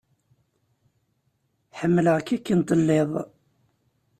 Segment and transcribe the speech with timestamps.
[1.79, 3.11] Ḥemmleɣ-k akken tellid.